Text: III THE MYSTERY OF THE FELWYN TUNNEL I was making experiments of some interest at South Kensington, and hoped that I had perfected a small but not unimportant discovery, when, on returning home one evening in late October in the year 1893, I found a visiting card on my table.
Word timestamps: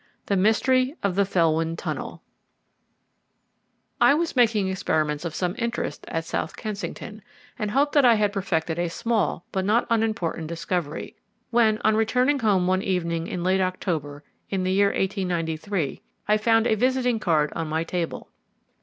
III 0.01 0.21
THE 0.25 0.37
MYSTERY 0.37 0.95
OF 1.03 1.13
THE 1.13 1.25
FELWYN 1.25 1.75
TUNNEL 1.77 2.23
I 4.01 4.15
was 4.15 4.35
making 4.35 4.67
experiments 4.67 5.25
of 5.25 5.35
some 5.35 5.53
interest 5.59 6.05
at 6.07 6.25
South 6.25 6.55
Kensington, 6.57 7.21
and 7.59 7.69
hoped 7.69 7.93
that 7.93 8.03
I 8.03 8.15
had 8.15 8.33
perfected 8.33 8.79
a 8.79 8.89
small 8.89 9.45
but 9.51 9.63
not 9.63 9.85
unimportant 9.91 10.47
discovery, 10.47 11.17
when, 11.51 11.77
on 11.83 11.95
returning 11.95 12.39
home 12.39 12.65
one 12.65 12.81
evening 12.81 13.27
in 13.27 13.43
late 13.43 13.61
October 13.61 14.23
in 14.49 14.63
the 14.63 14.71
year 14.71 14.87
1893, 14.87 16.01
I 16.27 16.35
found 16.37 16.65
a 16.65 16.73
visiting 16.73 17.19
card 17.19 17.53
on 17.55 17.67
my 17.69 17.83
table. 17.83 18.31